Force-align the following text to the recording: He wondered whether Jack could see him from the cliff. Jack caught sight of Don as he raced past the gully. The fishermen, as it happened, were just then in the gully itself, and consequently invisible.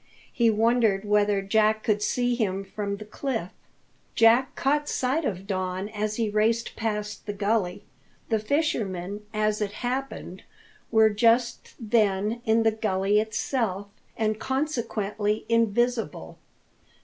He 0.33 0.49
wondered 0.49 1.05
whether 1.05 1.43
Jack 1.43 1.83
could 1.83 2.01
see 2.01 2.33
him 2.33 2.63
from 2.63 2.97
the 2.97 3.05
cliff. 3.05 3.51
Jack 4.15 4.55
caught 4.55 4.89
sight 4.89 5.25
of 5.25 5.45
Don 5.45 5.89
as 5.89 6.15
he 6.15 6.27
raced 6.27 6.75
past 6.75 7.27
the 7.27 7.33
gully. 7.33 7.83
The 8.29 8.39
fishermen, 8.39 9.21
as 9.31 9.61
it 9.61 9.73
happened, 9.85 10.41
were 10.89 11.11
just 11.11 11.75
then 11.79 12.41
in 12.45 12.63
the 12.63 12.71
gully 12.71 13.19
itself, 13.19 13.89
and 14.17 14.39
consequently 14.39 15.45
invisible. 15.47 16.39